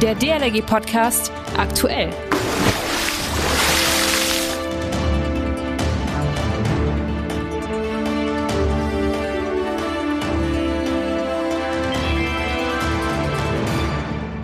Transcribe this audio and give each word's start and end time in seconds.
Der 0.00 0.14
DLRG 0.14 0.64
Podcast 0.64 1.32
aktuell. 1.56 2.10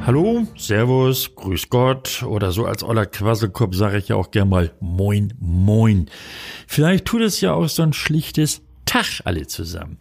Hallo, 0.04 0.44
Servus, 0.56 1.32
Grüß 1.36 1.68
Gott 1.70 2.24
oder 2.24 2.50
so 2.50 2.66
als 2.66 2.82
Oller 2.82 3.06
Quasselkopf 3.06 3.76
sage 3.76 3.98
ich 3.98 4.08
ja 4.08 4.16
auch 4.16 4.32
gern 4.32 4.48
mal 4.48 4.72
Moin, 4.80 5.34
Moin. 5.38 6.10
Vielleicht 6.66 7.04
tut 7.04 7.22
es 7.22 7.40
ja 7.40 7.52
auch 7.52 7.68
so 7.68 7.84
ein 7.84 7.92
schlichtes 7.92 8.60
Tag 8.86 9.20
alle 9.24 9.46
zusammen. 9.46 9.98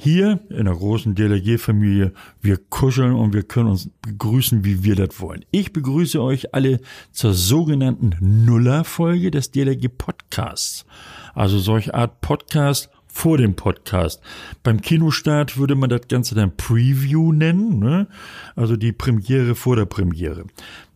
Hier 0.00 0.38
in 0.48 0.66
der 0.66 0.76
großen 0.76 1.16
DLRG-Familie, 1.16 2.12
wir 2.40 2.56
kuscheln 2.56 3.14
und 3.14 3.34
wir 3.34 3.42
können 3.42 3.68
uns 3.68 3.90
begrüßen, 4.02 4.64
wie 4.64 4.84
wir 4.84 4.94
das 4.94 5.20
wollen. 5.20 5.44
Ich 5.50 5.72
begrüße 5.72 6.22
euch 6.22 6.54
alle 6.54 6.78
zur 7.10 7.34
sogenannten 7.34 8.14
Nuller-Folge 8.20 9.32
des 9.32 9.50
DLRG-Podcasts. 9.50 10.86
Also 11.34 11.58
solch 11.58 11.96
Art 11.96 12.20
Podcast, 12.20 12.90
vor 13.08 13.38
dem 13.38 13.56
Podcast. 13.56 14.22
Beim 14.62 14.80
Kinostart 14.80 15.58
würde 15.58 15.74
man 15.74 15.90
das 15.90 16.02
Ganze 16.06 16.36
dann 16.36 16.56
Preview 16.56 17.32
nennen, 17.32 17.80
ne? 17.80 18.06
also 18.54 18.76
die 18.76 18.92
Premiere 18.92 19.56
vor 19.56 19.74
der 19.74 19.86
Premiere. 19.86 20.44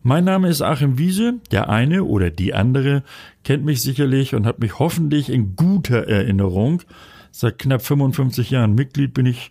Mein 0.01 0.23
Name 0.23 0.47
ist 0.47 0.61
Achim 0.61 0.97
Wiese, 0.97 1.41
der 1.51 1.67
eine 1.67 2.05
oder 2.05 2.29
die 2.29 2.53
andere 2.53 3.03
kennt 3.43 3.65
mich 3.65 3.81
sicherlich 3.81 4.33
und 4.33 4.45
hat 4.45 4.59
mich 4.59 4.79
hoffentlich 4.79 5.29
in 5.29 5.57
guter 5.57 6.07
Erinnerung. 6.07 6.83
Seit 7.35 7.57
knapp 7.57 7.81
55 7.81 8.51
Jahren 8.51 8.75
Mitglied 8.75 9.15
bin 9.15 9.25
ich 9.25 9.49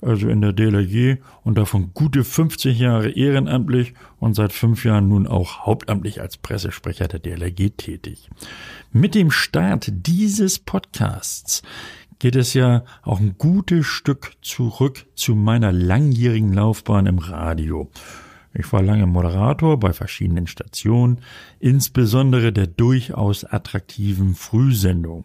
also 0.00 0.30
in 0.30 0.40
der 0.40 0.54
DLRG 0.54 1.18
und 1.44 1.58
davon 1.58 1.90
gute 1.92 2.24
50 2.24 2.78
Jahre 2.78 3.10
ehrenamtlich 3.10 3.92
und 4.18 4.32
seit 4.32 4.54
fünf 4.54 4.86
Jahren 4.86 5.08
nun 5.08 5.26
auch 5.26 5.66
hauptamtlich 5.66 6.22
als 6.22 6.38
Pressesprecher 6.38 7.06
der 7.06 7.20
DLRG 7.20 7.76
tätig. 7.76 8.30
Mit 8.92 9.14
dem 9.14 9.30
Start 9.30 9.92
dieses 9.92 10.58
Podcasts 10.58 11.62
geht 12.18 12.34
es 12.34 12.54
ja 12.54 12.84
auch 13.02 13.20
ein 13.20 13.34
gutes 13.36 13.84
Stück 13.84 14.32
zurück 14.40 15.04
zu 15.14 15.34
meiner 15.34 15.70
langjährigen 15.70 16.54
Laufbahn 16.54 17.04
im 17.04 17.18
Radio. 17.18 17.90
Ich 18.58 18.72
war 18.72 18.82
lange 18.82 19.06
Moderator 19.06 19.78
bei 19.78 19.92
verschiedenen 19.92 20.48
Stationen, 20.48 21.20
insbesondere 21.60 22.52
der 22.52 22.66
durchaus 22.66 23.44
attraktiven 23.44 24.34
Frühsendung. 24.34 25.24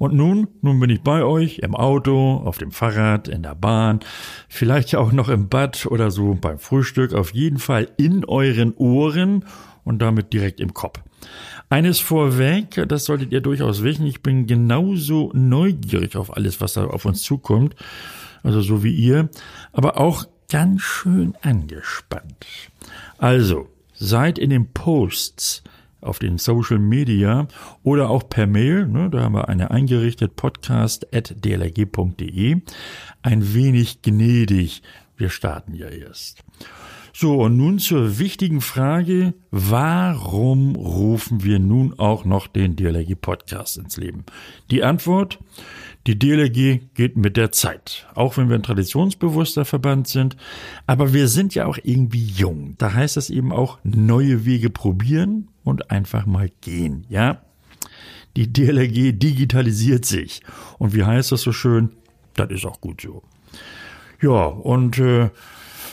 Und 0.00 0.12
nun, 0.12 0.48
nun 0.60 0.80
bin 0.80 0.90
ich 0.90 1.00
bei 1.00 1.22
euch 1.22 1.60
im 1.60 1.76
Auto, 1.76 2.42
auf 2.44 2.58
dem 2.58 2.72
Fahrrad, 2.72 3.28
in 3.28 3.44
der 3.44 3.54
Bahn, 3.54 4.00
vielleicht 4.48 4.96
auch 4.96 5.12
noch 5.12 5.28
im 5.28 5.48
Bad 5.48 5.86
oder 5.86 6.10
so 6.10 6.34
beim 6.34 6.58
Frühstück, 6.58 7.14
auf 7.14 7.32
jeden 7.32 7.58
Fall 7.58 7.86
in 7.96 8.24
euren 8.24 8.74
Ohren 8.74 9.44
und 9.84 10.02
damit 10.02 10.32
direkt 10.32 10.58
im 10.58 10.74
Kopf. 10.74 11.00
Eines 11.70 12.00
vorweg, 12.00 12.84
das 12.88 13.04
solltet 13.04 13.30
ihr 13.30 13.40
durchaus 13.40 13.84
wissen, 13.84 14.04
ich 14.04 14.20
bin 14.20 14.48
genauso 14.48 15.30
neugierig 15.32 16.16
auf 16.16 16.36
alles, 16.36 16.60
was 16.60 16.72
da 16.72 16.86
auf 16.86 17.04
uns 17.04 17.22
zukommt, 17.22 17.76
also 18.42 18.60
so 18.60 18.82
wie 18.82 18.94
ihr, 18.94 19.30
aber 19.72 19.98
auch 19.98 20.26
ganz 20.54 20.82
schön 20.82 21.34
angespannt. 21.42 22.46
Also, 23.18 23.68
seid 23.92 24.38
in 24.38 24.50
den 24.50 24.72
Posts 24.72 25.64
auf 26.00 26.20
den 26.20 26.38
Social 26.38 26.78
Media 26.78 27.48
oder 27.82 28.08
auch 28.08 28.28
per 28.28 28.46
Mail, 28.46 28.86
ne, 28.86 29.10
da 29.10 29.22
haben 29.22 29.34
wir 29.34 29.48
eine 29.48 29.72
eingerichtet, 29.72 30.36
podcast.dlrg.de, 30.36 32.60
ein 33.22 33.54
wenig 33.54 34.02
gnädig. 34.02 34.84
Wir 35.16 35.28
starten 35.28 35.74
ja 35.74 35.88
erst. 35.88 36.44
So, 37.12 37.42
und 37.42 37.56
nun 37.56 37.80
zur 37.80 38.20
wichtigen 38.20 38.60
Frage, 38.60 39.34
warum 39.50 40.76
rufen 40.76 41.42
wir 41.42 41.58
nun 41.58 41.98
auch 41.98 42.24
noch 42.24 42.46
den 42.46 42.76
DLRG 42.76 43.16
Podcast 43.20 43.76
ins 43.76 43.96
Leben? 43.96 44.24
Die 44.70 44.84
Antwort, 44.84 45.40
die 46.06 46.18
DLRG 46.18 46.80
geht 46.94 47.16
mit 47.16 47.36
der 47.36 47.50
Zeit, 47.50 48.06
auch 48.14 48.36
wenn 48.36 48.48
wir 48.48 48.56
ein 48.56 48.62
traditionsbewusster 48.62 49.64
Verband 49.64 50.06
sind, 50.06 50.36
aber 50.86 51.14
wir 51.14 51.28
sind 51.28 51.54
ja 51.54 51.66
auch 51.66 51.78
irgendwie 51.82 52.24
jung. 52.24 52.74
Da 52.78 52.92
heißt 52.92 53.16
es 53.16 53.30
eben 53.30 53.52
auch 53.52 53.78
neue 53.84 54.44
Wege 54.44 54.68
probieren 54.68 55.48
und 55.62 55.90
einfach 55.90 56.26
mal 56.26 56.50
gehen, 56.60 57.06
ja? 57.08 57.40
Die 58.36 58.52
DLRG 58.52 59.12
digitalisiert 59.18 60.04
sich. 60.04 60.42
Und 60.78 60.92
wie 60.92 61.04
heißt 61.04 61.32
das 61.32 61.42
so 61.42 61.52
schön? 61.52 61.90
Das 62.34 62.50
ist 62.50 62.66
auch 62.66 62.80
gut 62.80 63.00
so. 63.00 63.22
Ja, 64.20 64.46
und 64.46 64.98
äh, 64.98 65.30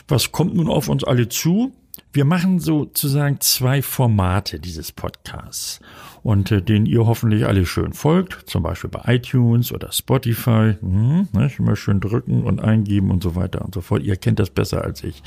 was 0.07 0.31
kommt 0.31 0.55
nun 0.55 0.67
auf 0.67 0.89
uns 0.89 1.03
alle 1.03 1.29
zu? 1.29 1.71
Wir 2.13 2.25
machen 2.25 2.59
sozusagen 2.59 3.39
zwei 3.39 3.81
Formate 3.81 4.59
dieses 4.59 4.91
Podcasts 4.91 5.79
und 6.23 6.51
äh, 6.51 6.61
den 6.61 6.85
ihr 6.85 7.05
hoffentlich 7.05 7.45
alle 7.45 7.65
schön 7.65 7.93
folgt, 7.93 8.49
zum 8.49 8.63
Beispiel 8.63 8.89
bei 8.89 9.15
iTunes 9.15 9.71
oder 9.71 9.93
Spotify. 9.93 10.75
Hm, 10.81 11.29
ne, 11.31 11.49
immer 11.57 11.77
schön 11.77 12.01
drücken 12.01 12.43
und 12.43 12.61
eingeben 12.61 13.11
und 13.11 13.23
so 13.23 13.35
weiter 13.35 13.63
und 13.63 13.73
so 13.73 13.79
fort. 13.79 14.03
Ihr 14.03 14.17
kennt 14.17 14.39
das 14.39 14.49
besser 14.49 14.83
als 14.83 15.05
ich. 15.05 15.23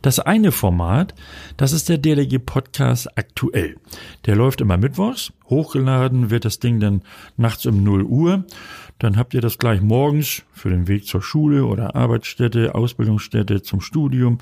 Das 0.00 0.20
eine 0.20 0.52
Format, 0.52 1.12
das 1.56 1.72
ist 1.72 1.88
der 1.88 1.98
DLG 1.98 2.38
Podcast 2.38 3.18
aktuell. 3.18 3.76
Der 4.26 4.36
läuft 4.36 4.60
immer 4.60 4.76
mittwochs. 4.76 5.32
Hochgeladen 5.50 6.30
wird 6.30 6.44
das 6.44 6.60
Ding 6.60 6.78
dann 6.78 7.02
nachts 7.36 7.66
um 7.66 7.82
0 7.82 8.04
Uhr. 8.04 8.44
Dann 9.00 9.16
habt 9.16 9.34
ihr 9.34 9.40
das 9.40 9.58
gleich 9.58 9.80
morgens 9.80 10.42
für 10.52 10.70
den 10.70 10.86
Weg 10.86 11.06
zur 11.06 11.22
Schule 11.22 11.64
oder 11.64 11.96
Arbeitsstätte, 11.96 12.76
Ausbildungsstätte, 12.76 13.62
zum 13.62 13.80
Studium. 13.80 14.38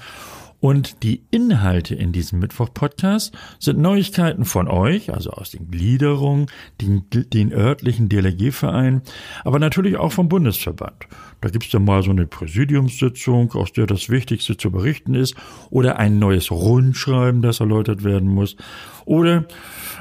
Und 0.60 1.02
die 1.02 1.22
Inhalte 1.30 1.94
in 1.94 2.12
diesem 2.12 2.38
Mittwoch-Podcast 2.38 3.36
sind 3.58 3.78
Neuigkeiten 3.78 4.44
von 4.44 4.68
euch, 4.68 5.12
also 5.12 5.30
aus 5.30 5.50
den 5.50 5.70
Gliederungen, 5.70 6.46
den, 6.80 7.04
den 7.10 7.52
örtlichen 7.52 8.08
DLRG-Vereinen, 8.08 9.02
aber 9.44 9.58
natürlich 9.58 9.96
auch 9.96 10.12
vom 10.12 10.28
Bundesverband. 10.28 11.06
Da 11.40 11.50
gibt's 11.50 11.70
dann 11.70 11.84
mal 11.84 12.02
so 12.02 12.10
eine 12.10 12.26
Präsidiumssitzung, 12.26 13.52
aus 13.52 13.72
der 13.72 13.86
das 13.86 14.08
Wichtigste 14.08 14.56
zu 14.56 14.70
berichten 14.70 15.14
ist, 15.14 15.34
oder 15.70 15.98
ein 15.98 16.18
neues 16.18 16.50
Rundschreiben, 16.50 17.42
das 17.42 17.60
erläutert 17.60 18.02
werden 18.02 18.28
muss, 18.28 18.56
oder 19.04 19.44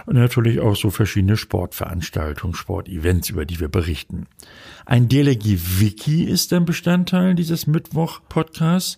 natürlich 0.08 0.62
auch 0.62 0.76
so 0.76 0.90
verschiedene 0.90 1.38
Sportveranstaltungen, 1.38 2.56
Sportevents, 2.56 3.30
über 3.30 3.46
die 3.46 3.60
wir 3.60 3.68
berichten. 3.68 4.28
Ein 4.86 5.10
DLRG-Wiki 5.10 6.24
ist 6.24 6.54
ein 6.54 6.66
Bestandteil 6.66 7.36
dieses 7.36 7.68
Mittwoch-Podcasts 7.68 8.98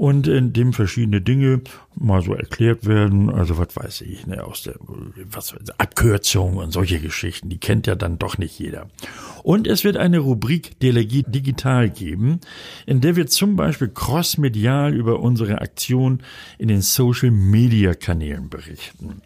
und 0.00 0.28
in 0.28 0.54
dem 0.54 0.72
verschiedene 0.72 1.20
Dinge 1.20 1.60
mal 1.94 2.22
so 2.22 2.32
erklärt 2.32 2.86
werden, 2.86 3.28
also 3.28 3.58
was 3.58 3.76
weiß 3.76 4.00
ich, 4.00 4.26
ne, 4.26 4.42
aus 4.42 4.62
der 4.62 4.76
was 5.30 5.54
Abkürzung 5.76 6.56
und 6.56 6.70
solche 6.70 7.00
Geschichten, 7.00 7.50
die 7.50 7.58
kennt 7.58 7.86
ja 7.86 7.96
dann 7.96 8.18
doch 8.18 8.38
nicht 8.38 8.58
jeder. 8.58 8.88
Und 9.42 9.66
es 9.66 9.84
wird 9.84 9.98
eine 9.98 10.20
Rubrik 10.20 10.80
Delegie 10.80 11.22
digital 11.22 11.90
geben, 11.90 12.40
in 12.86 13.02
der 13.02 13.14
wir 13.14 13.26
zum 13.26 13.56
Beispiel 13.56 13.88
crossmedial 13.88 14.94
über 14.94 15.20
unsere 15.20 15.60
Aktion 15.60 16.22
in 16.56 16.68
den 16.68 16.80
Social 16.80 17.30
Media 17.30 17.92
Kanälen 17.92 18.48
berichten. 18.48 19.20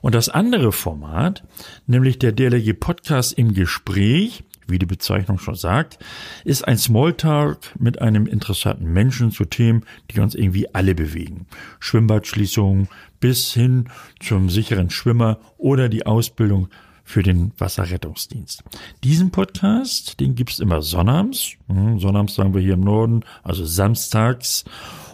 Und 0.00 0.14
das 0.14 0.30
andere 0.30 0.72
Format, 0.72 1.44
nämlich 1.86 2.18
der 2.18 2.32
DLG 2.32 2.72
Podcast 2.72 3.34
im 3.34 3.52
Gespräch, 3.52 4.42
wie 4.68 4.78
die 4.78 4.86
Bezeichnung 4.86 5.38
schon 5.38 5.54
sagt, 5.54 5.98
ist 6.44 6.66
ein 6.66 6.78
Smalltalk 6.78 7.58
mit 7.78 8.00
einem 8.00 8.26
interessanten 8.26 8.92
Menschen 8.92 9.30
zu 9.30 9.44
Themen, 9.44 9.84
die 10.10 10.20
uns 10.20 10.34
irgendwie 10.34 10.72
alle 10.74 10.94
bewegen. 10.94 11.46
Schwimmbadschließungen 11.80 12.88
bis 13.20 13.52
hin 13.52 13.88
zum 14.20 14.50
sicheren 14.50 14.90
Schwimmer 14.90 15.38
oder 15.56 15.88
die 15.88 16.06
Ausbildung 16.06 16.68
für 17.08 17.22
den 17.22 17.52
Wasserrettungsdienst. 17.56 18.62
Diesen 19.02 19.30
Podcast, 19.30 20.20
den 20.20 20.34
gibt's 20.34 20.58
immer 20.58 20.82
sonnabends. 20.82 21.54
Hm, 21.68 21.98
sonnabends 21.98 22.34
sagen 22.34 22.52
wir 22.52 22.60
hier 22.60 22.74
im 22.74 22.80
Norden, 22.80 23.24
also 23.42 23.64
samstags 23.64 24.64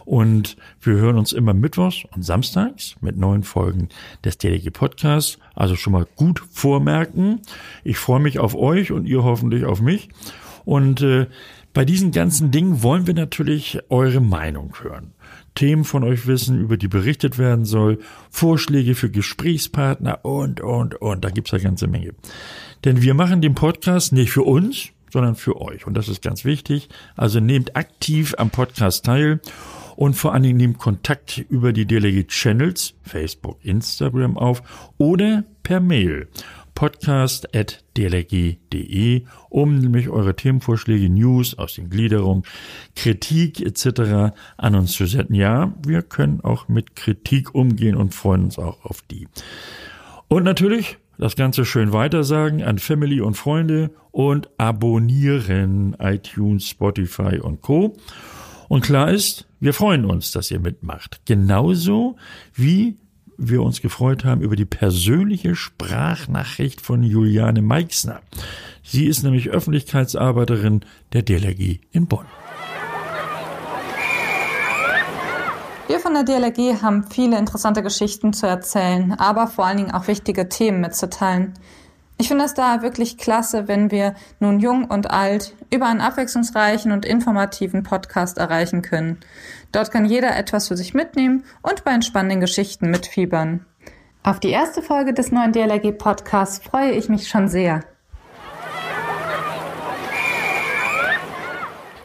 und 0.04 0.56
wir 0.80 0.94
hören 0.94 1.18
uns 1.18 1.32
immer 1.32 1.54
mittwochs 1.54 2.04
und 2.14 2.22
samstags 2.24 2.96
mit 3.00 3.16
neuen 3.16 3.42
Folgen 3.42 3.88
des 4.24 4.38
DLG 4.38 4.72
Podcasts. 4.72 5.38
Also 5.54 5.76
schon 5.76 5.92
mal 5.92 6.06
gut 6.16 6.42
vormerken. 6.50 7.40
Ich 7.84 7.98
freue 7.98 8.20
mich 8.20 8.38
auf 8.38 8.54
euch 8.54 8.92
und 8.92 9.06
ihr 9.06 9.22
hoffentlich 9.24 9.64
auf 9.64 9.80
mich. 9.80 10.08
Und 10.64 11.02
äh, 11.02 11.26
bei 11.72 11.84
diesen 11.84 12.12
ganzen 12.12 12.50
Dingen 12.50 12.82
wollen 12.82 13.06
wir 13.06 13.14
natürlich 13.14 13.80
eure 13.88 14.20
Meinung 14.20 14.74
hören. 14.80 15.12
Themen 15.54 15.84
von 15.84 16.04
euch 16.04 16.26
wissen, 16.26 16.60
über 16.60 16.76
die 16.76 16.88
berichtet 16.88 17.38
werden 17.38 17.64
soll, 17.64 17.98
Vorschläge 18.30 18.94
für 18.94 19.10
Gesprächspartner 19.10 20.24
und, 20.24 20.60
und, 20.60 20.94
und. 21.00 21.24
Da 21.24 21.30
gibt's 21.30 21.52
eine 21.52 21.62
ganze 21.62 21.86
Menge. 21.86 22.14
Denn 22.84 23.02
wir 23.02 23.14
machen 23.14 23.40
den 23.40 23.54
Podcast 23.54 24.12
nicht 24.12 24.30
für 24.30 24.42
uns, 24.42 24.90
sondern 25.12 25.36
für 25.36 25.60
euch. 25.60 25.86
Und 25.86 25.94
das 25.94 26.08
ist 26.08 26.22
ganz 26.22 26.44
wichtig. 26.44 26.88
Also 27.16 27.40
nehmt 27.40 27.76
aktiv 27.76 28.34
am 28.38 28.50
Podcast 28.50 29.04
teil 29.04 29.40
und 29.96 30.14
vor 30.14 30.32
allen 30.32 30.42
Dingen 30.42 30.58
nehmt 30.58 30.78
Kontakt 30.78 31.38
über 31.48 31.72
die 31.72 31.86
Delegate 31.86 32.28
Channels, 32.28 32.94
Facebook, 33.02 33.58
Instagram 33.62 34.36
auf 34.36 34.62
oder 34.98 35.44
per 35.62 35.80
Mail. 35.80 36.28
podcast.dlrg.de, 36.74 39.22
um 39.48 39.78
nämlich 39.78 40.08
eure 40.08 40.34
Themenvorschläge, 40.34 41.08
News 41.08 41.56
aus 41.56 41.74
den 41.74 41.88
Gliederungen, 41.88 42.42
Kritik 42.96 43.60
etc. 43.60 44.34
an 44.56 44.74
uns 44.74 44.92
zu 44.92 45.06
senden. 45.06 45.34
Ja, 45.34 45.72
wir 45.86 46.02
können 46.02 46.40
auch 46.40 46.66
mit 46.66 46.96
Kritik 46.96 47.54
umgehen 47.54 47.94
und 47.94 48.12
freuen 48.12 48.44
uns 48.44 48.58
auch 48.58 48.84
auf 48.84 49.02
die. 49.02 49.28
Und 50.26 50.42
natürlich 50.42 50.98
das 51.16 51.36
Ganze 51.36 51.64
schön 51.64 51.92
weitersagen 51.92 52.64
an 52.64 52.78
Family 52.78 53.20
und 53.20 53.36
Freunde 53.36 53.92
und 54.10 54.50
abonnieren 54.58 55.96
iTunes, 56.00 56.68
Spotify 56.68 57.38
und 57.38 57.62
Co. 57.62 57.96
Und 58.74 58.80
klar 58.80 59.08
ist, 59.08 59.46
wir 59.60 59.72
freuen 59.72 60.04
uns, 60.04 60.32
dass 60.32 60.50
ihr 60.50 60.58
mitmacht. 60.58 61.20
Genauso 61.26 62.16
wie 62.54 62.98
wir 63.36 63.62
uns 63.62 63.80
gefreut 63.80 64.24
haben 64.24 64.40
über 64.40 64.56
die 64.56 64.64
persönliche 64.64 65.54
Sprachnachricht 65.54 66.80
von 66.80 67.04
Juliane 67.04 67.62
Meixner. 67.62 68.20
Sie 68.82 69.06
ist 69.06 69.22
nämlich 69.22 69.50
Öffentlichkeitsarbeiterin 69.50 70.80
der 71.12 71.22
DLRG 71.22 71.82
in 71.92 72.08
Bonn. 72.08 72.26
Wir 75.86 76.00
von 76.00 76.14
der 76.14 76.24
DLRG 76.24 76.82
haben 76.82 77.04
viele 77.04 77.38
interessante 77.38 77.80
Geschichten 77.80 78.32
zu 78.32 78.48
erzählen, 78.48 79.12
aber 79.12 79.46
vor 79.46 79.66
allen 79.66 79.76
Dingen 79.76 79.92
auch 79.92 80.08
wichtige 80.08 80.48
Themen 80.48 80.80
mitzuteilen. 80.80 81.54
Ich 82.16 82.28
finde 82.28 82.44
es 82.44 82.54
da 82.54 82.82
wirklich 82.82 83.18
klasse, 83.18 83.66
wenn 83.66 83.90
wir 83.90 84.14
nun 84.38 84.60
jung 84.60 84.84
und 84.84 85.10
alt 85.10 85.54
über 85.72 85.86
einen 85.86 86.00
abwechslungsreichen 86.00 86.92
und 86.92 87.04
informativen 87.04 87.82
Podcast 87.82 88.38
erreichen 88.38 88.82
können. 88.82 89.18
Dort 89.72 89.90
kann 89.90 90.04
jeder 90.04 90.36
etwas 90.36 90.68
für 90.68 90.76
sich 90.76 90.94
mitnehmen 90.94 91.44
und 91.62 91.84
bei 91.84 91.90
entspannenden 91.90 92.40
Geschichten 92.40 92.90
mitfiebern. 92.90 93.66
Auf 94.22 94.38
die 94.38 94.50
erste 94.50 94.80
Folge 94.80 95.12
des 95.12 95.32
neuen 95.32 95.52
DLRG 95.52 95.92
Podcasts 95.98 96.58
freue 96.58 96.92
ich 96.92 97.08
mich 97.08 97.28
schon 97.28 97.48
sehr. 97.48 97.80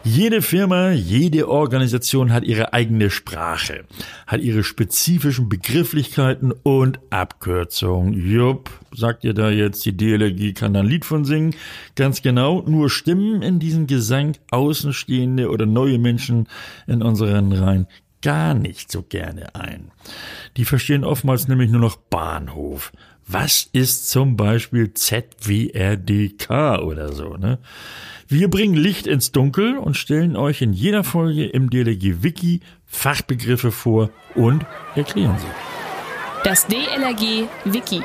Jede 0.06 0.42
Firma, 0.42 0.92
jede 0.92 1.50
Organisation 1.50 2.32
hat 2.32 2.46
ihre 2.46 2.72
eigene 2.72 3.10
Sprache, 3.10 3.84
hat 4.28 4.40
ihre 4.40 4.64
spezifischen 4.64 5.50
Begrifflichkeiten 5.50 6.54
und 6.64 7.00
Abkürzungen. 7.10 8.14
Jupp, 8.14 8.70
sagt 8.96 9.26
ihr 9.26 9.34
da 9.34 9.50
jetzt, 9.50 9.86
die 9.86 9.96
DLRG 9.96 10.54
kann 10.56 10.74
da 10.74 10.80
ein 10.80 10.86
Lied 10.86 11.04
von 11.04 11.26
singen? 11.26 11.54
Ganz 11.96 12.22
genau, 12.22 12.62
nur 12.62 12.90
stimmen 12.90 13.42
in 13.42 13.60
diesem 13.60 13.88
Gesang 13.88 14.38
Außenstehende 14.52 15.50
oder 15.50 15.66
neue 15.66 16.00
Menschen 16.00 16.48
in 16.88 17.04
unseren 17.04 17.52
Reihen 17.52 17.88
gar 18.22 18.54
nicht 18.54 18.92
so 18.92 19.04
gerne 19.04 19.56
ein. 19.56 19.92
Die 20.58 20.66
verstehen 20.66 21.04
oftmals 21.04 21.48
nämlich 21.48 21.70
nur 21.70 21.82
noch 21.82 21.96
Bahnhof. 21.96 22.92
Was 23.28 23.70
ist 23.74 24.10
zum 24.10 24.36
Beispiel 24.36 24.94
ZWRDK 24.94 26.80
oder 26.80 27.14
so, 27.14 27.38
ne? 27.38 27.60
Wir 28.28 28.50
bringen 28.50 28.76
Licht 28.76 29.08
ins 29.08 29.32
Dunkel 29.32 29.78
und 29.78 29.98
stellen 29.98 30.36
euch 30.36 30.62
in 30.62 30.74
jeder 30.74 31.04
Folge 31.04 31.46
im 31.46 31.70
DLRG 31.70 32.24
Wiki 32.24 32.62
Fachbegriffe 32.86 33.72
vor 33.72 34.10
und 34.36 34.66
erklären 34.96 35.38
sie. 35.38 35.46
Das 36.44 36.66
DLRG 36.68 37.48
Wiki. 37.66 38.02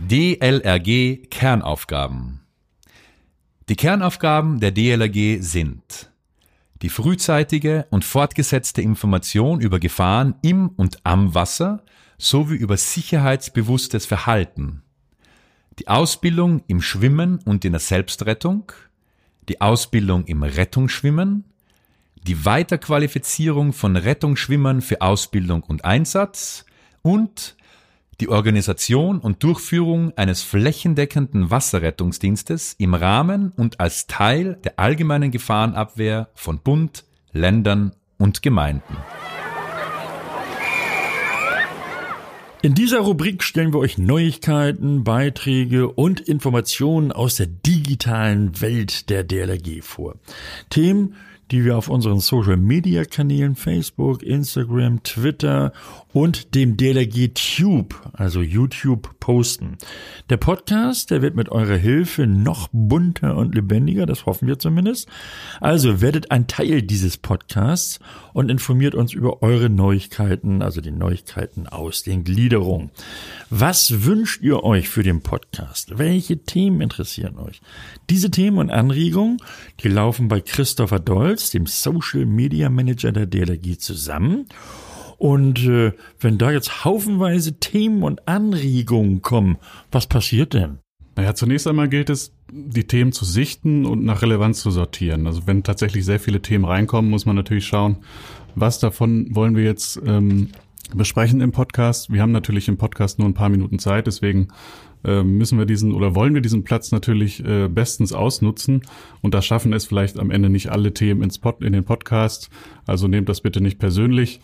DLRG 0.00 1.28
Kernaufgaben. 1.30 2.40
Die 3.68 3.76
Kernaufgaben 3.76 4.58
der 4.58 4.72
DLRG 4.72 5.40
sind 5.42 6.09
die 6.82 6.88
frühzeitige 6.88 7.86
und 7.90 8.04
fortgesetzte 8.04 8.82
Information 8.82 9.60
über 9.60 9.78
Gefahren 9.78 10.34
im 10.42 10.68
und 10.68 10.98
am 11.04 11.34
Wasser 11.34 11.82
sowie 12.18 12.56
über 12.56 12.76
sicherheitsbewusstes 12.76 14.06
Verhalten, 14.06 14.82
die 15.78 15.88
Ausbildung 15.88 16.62
im 16.66 16.82
Schwimmen 16.82 17.38
und 17.44 17.64
in 17.64 17.72
der 17.72 17.80
Selbstrettung, 17.80 18.72
die 19.48 19.60
Ausbildung 19.60 20.24
im 20.24 20.42
Rettungsschwimmen, 20.42 21.44
die 22.26 22.44
Weiterqualifizierung 22.44 23.72
von 23.72 23.96
Rettungsschwimmern 23.96 24.82
für 24.82 25.00
Ausbildung 25.00 25.62
und 25.62 25.84
Einsatz. 25.84 26.66
Und 27.02 27.56
die 28.20 28.28
Organisation 28.28 29.18
und 29.18 29.42
Durchführung 29.42 30.12
eines 30.16 30.42
flächendeckenden 30.42 31.50
Wasserrettungsdienstes 31.50 32.74
im 32.78 32.94
Rahmen 32.94 33.52
und 33.56 33.80
als 33.80 34.06
Teil 34.06 34.58
der 34.62 34.78
allgemeinen 34.78 35.30
Gefahrenabwehr 35.30 36.28
von 36.34 36.60
Bund, 36.60 37.04
Ländern 37.32 37.92
und 38.18 38.42
Gemeinden. 38.42 38.96
In 42.62 42.74
dieser 42.74 43.00
Rubrik 43.00 43.42
stellen 43.42 43.72
wir 43.72 43.78
euch 43.78 43.96
Neuigkeiten, 43.96 45.02
Beiträge 45.02 45.88
und 45.88 46.20
Informationen 46.20 47.10
aus 47.10 47.36
der 47.36 47.46
digitalen 47.46 48.60
Welt 48.60 49.08
der 49.08 49.24
DLRG 49.24 49.80
vor. 49.80 50.16
Themen, 50.68 51.14
die 51.50 51.64
wir 51.64 51.76
auf 51.76 51.88
unseren 51.88 52.20
Social 52.20 52.56
Media 52.56 53.04
Kanälen 53.04 53.56
Facebook, 53.56 54.22
Instagram, 54.22 55.02
Twitter 55.02 55.72
und 56.12 56.54
dem 56.54 56.76
DLRG 56.76 57.30
Tube, 57.34 57.94
also 58.12 58.40
YouTube, 58.40 59.18
posten. 59.20 59.76
Der 60.28 60.36
Podcast, 60.36 61.10
der 61.10 61.22
wird 61.22 61.36
mit 61.36 61.48
eurer 61.50 61.76
Hilfe 61.76 62.26
noch 62.26 62.68
bunter 62.72 63.36
und 63.36 63.54
lebendiger, 63.54 64.06
das 64.06 64.26
hoffen 64.26 64.48
wir 64.48 64.58
zumindest. 64.58 65.08
Also 65.60 66.00
werdet 66.00 66.30
ein 66.30 66.46
Teil 66.46 66.82
dieses 66.82 67.16
Podcasts 67.16 68.00
und 68.32 68.50
informiert 68.50 68.94
uns 68.94 69.12
über 69.12 69.42
eure 69.42 69.70
Neuigkeiten, 69.70 70.62
also 70.62 70.80
die 70.80 70.90
Neuigkeiten 70.90 71.66
aus 71.66 72.02
den 72.02 72.24
Gliederungen. 72.24 72.90
Was 73.50 74.04
wünscht 74.04 74.42
ihr 74.42 74.62
euch 74.62 74.88
für 74.88 75.02
den 75.02 75.22
Podcast? 75.22 75.98
Welche 75.98 76.38
Themen 76.38 76.80
interessieren 76.80 77.38
euch? 77.38 77.60
Diese 78.08 78.30
Themen 78.30 78.58
und 78.58 78.70
Anregungen, 78.70 79.38
die 79.80 79.88
laufen 79.88 80.28
bei 80.28 80.40
Christopher 80.40 81.00
Dolz, 81.00 81.39
dem 81.48 81.64
Social 81.64 82.26
Media 82.26 82.68
Manager 82.68 83.12
der 83.12 83.24
DLRG, 83.24 83.78
zusammen. 83.78 84.44
Und 85.16 85.64
äh, 85.66 85.92
wenn 86.18 86.36
da 86.36 86.50
jetzt 86.50 86.84
haufenweise 86.84 87.58
Themen 87.58 88.02
und 88.02 88.28
Anregungen 88.28 89.22
kommen, 89.22 89.56
was 89.90 90.06
passiert 90.06 90.52
denn? 90.52 90.80
Naja, 91.16 91.34
zunächst 91.34 91.66
einmal 91.66 91.88
gilt 91.88 92.10
es, 92.10 92.32
die 92.52 92.86
Themen 92.86 93.12
zu 93.12 93.24
sichten 93.24 93.84
und 93.84 94.04
nach 94.04 94.22
Relevanz 94.22 94.60
zu 94.60 94.70
sortieren. 94.70 95.26
Also 95.26 95.46
wenn 95.46 95.62
tatsächlich 95.62 96.04
sehr 96.04 96.20
viele 96.20 96.40
Themen 96.40 96.64
reinkommen, 96.64 97.10
muss 97.10 97.26
man 97.26 97.36
natürlich 97.36 97.66
schauen, 97.66 97.98
was 98.54 98.78
davon 98.78 99.34
wollen 99.34 99.56
wir 99.56 99.64
jetzt 99.64 100.00
ähm, 100.06 100.48
besprechen 100.94 101.40
im 101.40 101.52
Podcast. 101.52 102.12
Wir 102.12 102.22
haben 102.22 102.32
natürlich 102.32 102.68
im 102.68 102.78
Podcast 102.78 103.18
nur 103.18 103.28
ein 103.28 103.34
paar 103.34 103.48
Minuten 103.48 103.78
Zeit, 103.78 104.06
deswegen 104.06 104.48
äh, 105.04 105.22
müssen 105.22 105.58
wir 105.58 105.66
diesen 105.66 105.92
oder 105.92 106.14
wollen 106.14 106.34
wir 106.34 106.40
diesen 106.40 106.64
Platz 106.64 106.92
natürlich 106.92 107.44
äh, 107.44 107.68
bestens 107.68 108.12
ausnutzen 108.12 108.82
und 109.22 109.34
da 109.34 109.42
schaffen 109.42 109.72
es 109.72 109.86
vielleicht 109.86 110.18
am 110.18 110.30
Ende 110.30 110.50
nicht 110.50 110.70
alle 110.70 110.92
Themen 110.92 111.22
ins 111.22 111.38
Pod, 111.38 111.62
in 111.62 111.72
den 111.72 111.84
Podcast. 111.84 112.50
Also 112.86 113.08
nehmt 113.08 113.28
das 113.28 113.40
bitte 113.40 113.60
nicht 113.60 113.78
persönlich, 113.78 114.40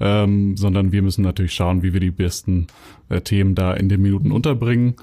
ähm, 0.00 0.56
sondern 0.56 0.92
wir 0.92 1.02
müssen 1.02 1.22
natürlich 1.22 1.54
schauen, 1.54 1.82
wie 1.82 1.92
wir 1.92 2.00
die 2.00 2.10
besten 2.10 2.66
äh, 3.08 3.20
Themen 3.20 3.54
da 3.54 3.74
in 3.74 3.88
den 3.88 4.02
Minuten 4.02 4.32
unterbringen. 4.32 4.94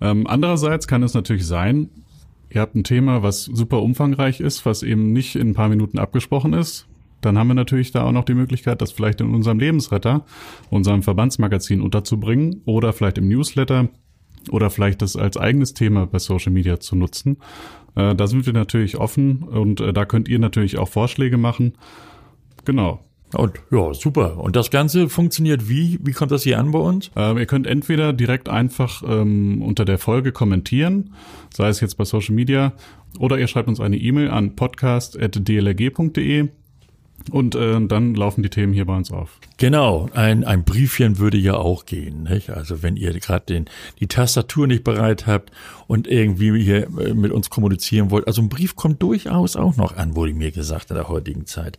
Ähm, 0.00 0.26
andererseits 0.26 0.86
kann 0.86 1.02
es 1.02 1.14
natürlich 1.14 1.46
sein, 1.46 1.88
ihr 2.50 2.60
habt 2.60 2.74
ein 2.74 2.84
Thema, 2.84 3.22
was 3.22 3.44
super 3.44 3.82
umfangreich 3.82 4.40
ist, 4.40 4.66
was 4.66 4.82
eben 4.82 5.12
nicht 5.12 5.36
in 5.36 5.50
ein 5.50 5.54
paar 5.54 5.68
Minuten 5.68 5.98
abgesprochen 5.98 6.52
ist. 6.52 6.86
Dann 7.22 7.38
haben 7.38 7.48
wir 7.48 7.54
natürlich 7.54 7.92
da 7.92 8.02
auch 8.02 8.12
noch 8.12 8.24
die 8.24 8.34
Möglichkeit, 8.34 8.82
das 8.82 8.92
vielleicht 8.92 9.20
in 9.20 9.32
unserem 9.32 9.58
Lebensretter, 9.58 10.26
unserem 10.70 11.02
Verbandsmagazin 11.02 11.80
unterzubringen 11.80 12.62
oder 12.64 12.92
vielleicht 12.92 13.16
im 13.16 13.28
Newsletter 13.28 13.88
oder 14.50 14.70
vielleicht 14.70 15.02
das 15.02 15.16
als 15.16 15.36
eigenes 15.36 15.74
Thema 15.74 16.06
bei 16.06 16.18
Social 16.18 16.52
Media 16.52 16.80
zu 16.80 16.96
nutzen. 16.96 17.38
Äh, 17.94 18.14
da 18.14 18.26
sind 18.26 18.46
wir 18.46 18.52
natürlich 18.52 18.96
offen 18.96 19.42
und 19.42 19.80
äh, 19.80 19.92
da 19.92 20.04
könnt 20.04 20.28
ihr 20.28 20.38
natürlich 20.38 20.78
auch 20.78 20.88
Vorschläge 20.88 21.36
machen. 21.36 21.74
Genau. 22.64 23.00
Und 23.34 23.54
ja, 23.70 23.94
super. 23.94 24.38
Und 24.38 24.56
das 24.56 24.70
Ganze 24.70 25.08
funktioniert 25.08 25.68
wie? 25.68 25.98
Wie 26.02 26.12
kommt 26.12 26.32
das 26.32 26.42
hier 26.42 26.58
an 26.58 26.70
bei 26.72 26.78
uns? 26.78 27.10
Ähm, 27.16 27.38
ihr 27.38 27.46
könnt 27.46 27.66
entweder 27.66 28.12
direkt 28.12 28.48
einfach 28.48 29.02
ähm, 29.06 29.62
unter 29.62 29.84
der 29.84 29.98
Folge 29.98 30.32
kommentieren, 30.32 31.14
sei 31.54 31.68
es 31.68 31.80
jetzt 31.80 31.96
bei 31.96 32.04
Social 32.04 32.34
Media, 32.34 32.74
oder 33.18 33.38
ihr 33.38 33.46
schreibt 33.46 33.68
uns 33.68 33.80
eine 33.80 33.96
E-Mail 33.96 34.30
an 34.30 34.54
podcast.dlrg.de 34.54 36.48
und 37.30 37.54
äh, 37.54 37.80
dann 37.86 38.14
laufen 38.14 38.42
die 38.42 38.50
Themen 38.50 38.72
hier 38.72 38.86
bei 38.86 38.96
uns 38.96 39.10
auf. 39.10 39.38
Genau, 39.58 40.08
ein, 40.12 40.44
ein 40.44 40.64
Briefchen 40.64 41.18
würde 41.18 41.38
ja 41.38 41.54
auch 41.54 41.86
gehen. 41.86 42.24
Nicht? 42.24 42.50
Also 42.50 42.82
wenn 42.82 42.96
ihr 42.96 43.12
gerade 43.20 43.64
die 44.00 44.06
Tastatur 44.06 44.66
nicht 44.66 44.84
bereit 44.84 45.26
habt 45.26 45.50
und 45.86 46.06
irgendwie 46.08 46.62
hier 46.62 46.88
äh, 46.98 47.14
mit 47.14 47.32
uns 47.32 47.50
kommunizieren 47.50 48.10
wollt. 48.10 48.26
Also 48.26 48.42
ein 48.42 48.48
Brief 48.48 48.76
kommt 48.76 49.02
durchaus 49.02 49.56
auch 49.56 49.76
noch 49.76 49.96
an, 49.96 50.16
wurde 50.16 50.32
mir 50.34 50.50
gesagt 50.50 50.90
in 50.90 50.96
der 50.96 51.08
heutigen 51.08 51.46
Zeit. 51.46 51.78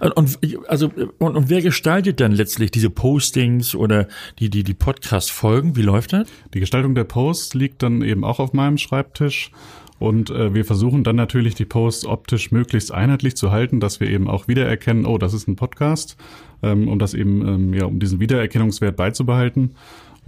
Und, 0.00 0.12
und 0.12 0.38
also 0.68 0.90
und, 1.18 1.36
und 1.36 1.48
wer 1.48 1.62
gestaltet 1.62 2.20
dann 2.20 2.32
letztlich 2.32 2.70
diese 2.70 2.90
Postings 2.90 3.74
oder 3.74 4.08
die, 4.38 4.50
die, 4.50 4.64
die 4.64 4.74
Podcast-Folgen? 4.74 5.76
Wie 5.76 5.82
läuft 5.82 6.12
das? 6.12 6.28
Die 6.54 6.60
Gestaltung 6.60 6.94
der 6.94 7.04
Posts 7.04 7.54
liegt 7.54 7.82
dann 7.82 8.02
eben 8.02 8.24
auch 8.24 8.38
auf 8.38 8.52
meinem 8.52 8.78
Schreibtisch. 8.78 9.50
Und 9.98 10.30
äh, 10.30 10.54
wir 10.54 10.64
versuchen 10.64 11.02
dann 11.04 11.16
natürlich 11.16 11.54
die 11.54 11.64
Posts 11.64 12.06
optisch 12.06 12.52
möglichst 12.52 12.92
einheitlich 12.92 13.36
zu 13.36 13.50
halten, 13.50 13.80
dass 13.80 14.00
wir 14.00 14.08
eben 14.08 14.28
auch 14.28 14.48
wiedererkennen, 14.48 15.06
oh, 15.06 15.18
das 15.18 15.34
ist 15.34 15.48
ein 15.48 15.56
Podcast, 15.56 16.16
ähm, 16.62 16.88
um 16.88 16.98
das 16.98 17.14
eben, 17.14 17.46
ähm, 17.46 17.74
ja, 17.74 17.86
um 17.86 17.98
diesen 17.98 18.20
Wiedererkennungswert 18.20 18.96
beizubehalten. 18.96 19.74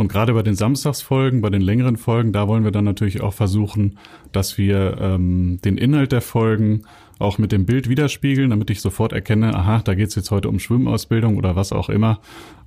Und 0.00 0.09
gerade 0.09 0.33
bei 0.33 0.42
den 0.42 0.54
Samstagsfolgen, 0.54 1.42
bei 1.42 1.50
den 1.50 1.61
längeren 1.61 1.99
Folgen, 1.99 2.33
da 2.33 2.49
wollen 2.49 2.64
wir 2.64 2.71
dann 2.71 2.87
natürlich 2.87 3.21
auch 3.21 3.35
versuchen, 3.35 3.99
dass 4.33 4.57
wir 4.57 4.97
ähm, 4.99 5.59
den 5.62 5.76
Inhalt 5.76 6.12
der 6.12 6.23
Folgen 6.23 6.85
auch 7.19 7.37
mit 7.37 7.52
dem 7.52 7.66
Bild 7.66 7.87
widerspiegeln, 7.87 8.49
damit 8.49 8.71
ich 8.71 8.80
sofort 8.80 9.12
erkenne, 9.12 9.54
aha, 9.54 9.83
da 9.85 9.92
geht's 9.95 10.14
jetzt 10.14 10.30
heute 10.30 10.49
um 10.49 10.59
Schwimmausbildung 10.59 11.37
oder 11.37 11.54
was 11.54 11.71
auch 11.71 11.90
immer. 11.90 12.21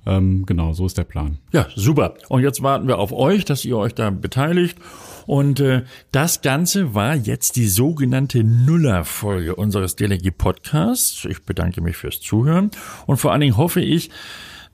Ähm, 0.06 0.46
genau, 0.46 0.74
so 0.74 0.86
ist 0.86 0.96
der 0.96 1.02
Plan. 1.02 1.38
Ja, 1.50 1.66
super. 1.74 2.14
Und 2.28 2.42
jetzt 2.42 2.62
warten 2.62 2.86
wir 2.86 3.00
auf 3.00 3.10
euch, 3.10 3.44
dass 3.44 3.64
ihr 3.64 3.78
euch 3.78 3.96
da 3.96 4.10
beteiligt. 4.10 4.78
Und 5.26 5.58
äh, 5.58 5.82
das 6.12 6.40
Ganze 6.40 6.94
war 6.94 7.16
jetzt 7.16 7.56
die 7.56 7.66
sogenannte 7.66 8.44
Nuller-Folge 8.44 9.56
unseres 9.56 9.96
DLG 9.96 10.30
Podcasts. 10.38 11.24
Ich 11.28 11.42
bedanke 11.42 11.80
mich 11.80 11.96
fürs 11.96 12.20
Zuhören 12.20 12.70
und 13.06 13.16
vor 13.16 13.32
allen 13.32 13.40
Dingen 13.40 13.56
hoffe 13.56 13.80
ich, 13.80 14.10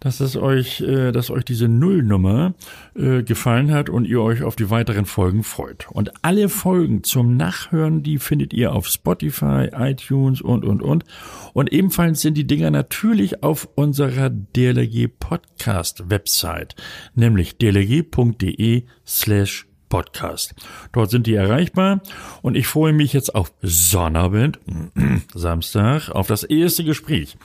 dass 0.01 0.21
es 0.21 0.37
euch, 0.37 0.81
äh, 0.81 1.13
dass 1.13 1.31
euch 1.31 1.45
diese 1.45 1.69
Nullnummer 1.69 2.55
äh, 2.95 3.23
gefallen 3.23 3.71
hat 3.71 3.89
und 3.89 4.07
ihr 4.07 4.21
euch 4.21 4.43
auf 4.43 4.57
die 4.57 4.71
weiteren 4.71 5.07
Folgen 5.07 5.45
freut. 5.45 5.87
Und 5.91 6.13
alle 6.25 6.49
Folgen 6.49 7.05
zum 7.05 7.37
Nachhören, 7.37 8.03
die 8.03 8.19
findet 8.19 8.53
ihr 8.53 8.73
auf 8.73 8.89
Spotify, 8.89 9.69
iTunes 9.73 10.41
und 10.41 10.65
und 10.65 10.83
und. 10.83 11.05
Und 11.53 11.73
ebenfalls 11.73 12.23
sind 12.23 12.35
die 12.35 12.47
Dinger 12.47 12.71
natürlich 12.71 13.43
auf 13.43 13.69
unserer 13.75 14.31
DLG 14.31 15.09
Podcast 15.19 16.11
Website, 16.11 16.75
nämlich 17.15 17.59
dlg.de 17.59 18.85
slash 19.07 19.70
Podcast. 19.91 20.55
Dort 20.93 21.11
sind 21.11 21.27
die 21.27 21.35
erreichbar 21.35 22.01
und 22.41 22.57
ich 22.57 22.67
freue 22.67 22.95
mich 22.95 23.13
jetzt 23.13 23.35
auf 23.35 23.53
Sonnabend, 23.61 24.59
Samstag, 25.35 26.09
auf 26.09 26.29
das 26.29 26.45
erste 26.45 26.85
Gespräch. 26.85 27.37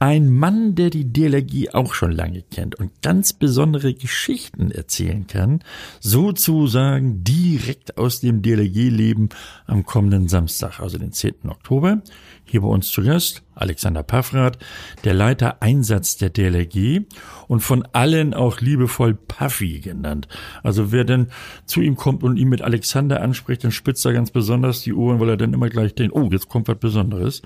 Ein 0.00 0.28
Mann, 0.28 0.74
der 0.74 0.90
die 0.90 1.12
DLRG 1.12 1.74
auch 1.74 1.94
schon 1.94 2.10
lange 2.10 2.42
kennt 2.42 2.74
und 2.74 2.90
ganz 3.02 3.32
besondere 3.32 3.94
Geschichten 3.94 4.72
erzählen 4.72 5.28
kann, 5.28 5.62
sozusagen 6.00 7.22
direkt 7.22 7.98
aus 7.98 8.20
dem 8.20 8.42
DLRG-Leben 8.42 9.28
am 9.66 9.84
kommenden 9.84 10.26
Samstag, 10.28 10.80
also 10.80 10.98
den 10.98 11.12
10. 11.12 11.34
Oktober. 11.48 12.02
Hier 12.44 12.62
bei 12.62 12.68
uns 12.68 12.90
zu 12.90 13.02
Gast 13.02 13.42
Alexander 13.54 14.02
Paffrath, 14.02 14.58
der 15.04 15.14
Leiter 15.14 15.62
Einsatz 15.62 16.16
der 16.16 16.30
DLRG 16.30 17.02
und 17.48 17.60
von 17.60 17.86
allen 17.92 18.34
auch 18.34 18.60
liebevoll 18.60 19.14
Puffy 19.14 19.80
genannt. 19.80 20.28
Also 20.62 20.92
wer 20.92 21.04
denn 21.04 21.28
zu 21.66 21.81
ihm 21.82 21.96
kommt 21.96 22.22
und 22.22 22.36
ihn 22.36 22.48
mit 22.48 22.62
Alexander 22.62 23.20
anspricht, 23.22 23.64
dann 23.64 23.72
spitzt 23.72 24.04
er 24.04 24.12
ganz 24.12 24.30
besonders 24.30 24.82
die 24.82 24.94
Ohren, 24.94 25.20
weil 25.20 25.30
er 25.30 25.36
dann 25.36 25.52
immer 25.52 25.68
gleich 25.68 25.94
denkt, 25.94 26.14
oh, 26.14 26.28
jetzt 26.30 26.48
kommt 26.48 26.68
was 26.68 26.78
Besonderes. 26.78 27.42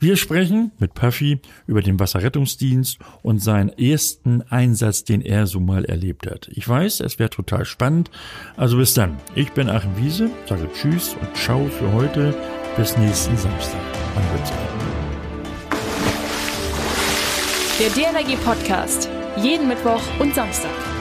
Wir 0.00 0.16
sprechen 0.16 0.72
mit 0.78 0.94
Puffy 0.94 1.40
über 1.66 1.82
den 1.82 2.00
Wasserrettungsdienst 2.00 2.98
und 3.22 3.40
seinen 3.40 3.70
ersten 3.70 4.42
Einsatz, 4.42 5.04
den 5.04 5.22
er 5.22 5.46
so 5.46 5.60
mal 5.60 5.84
erlebt 5.84 6.26
hat. 6.26 6.48
Ich 6.52 6.68
weiß, 6.68 7.00
es 7.00 7.18
wäre 7.18 7.30
total 7.30 7.64
spannend. 7.64 8.10
Also 8.56 8.76
bis 8.76 8.94
dann. 8.94 9.16
Ich 9.34 9.52
bin 9.52 9.68
Achim 9.68 9.96
Wiese, 9.96 10.30
sage 10.48 10.68
Tschüss 10.72 11.14
und 11.20 11.36
Ciao 11.36 11.66
für 11.66 11.92
heute. 11.92 12.34
Bis 12.76 12.96
nächsten 12.96 13.36
Samstag. 13.36 13.80
Man 14.14 14.24
wird 14.32 14.46
sehen. 14.46 14.72
Der 17.78 17.90
DLRG 17.90 18.36
Podcast. 18.44 19.08
Jeden 19.36 19.68
Mittwoch 19.68 20.02
und 20.20 20.34
Samstag. 20.34 20.91